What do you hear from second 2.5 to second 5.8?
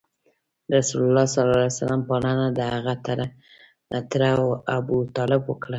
دهغه تره ابو طالب وکړه.